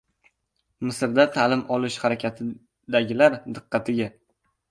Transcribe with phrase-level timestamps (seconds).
[0.87, 4.09] Misrda ta’lim olish harakatidagilar diqqatiga!